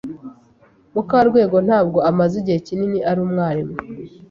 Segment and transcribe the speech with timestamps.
[0.93, 3.75] Mukarwego ntabwo amaze igihe kinini ari umwarimu.